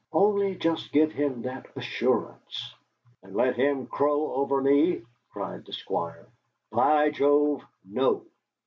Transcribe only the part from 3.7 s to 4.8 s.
crow over